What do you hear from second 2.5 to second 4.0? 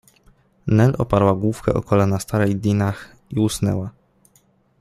Dinah i usnęła.